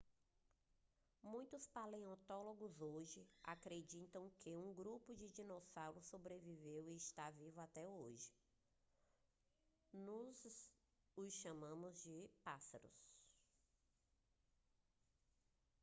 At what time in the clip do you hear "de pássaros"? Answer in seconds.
12.01-13.11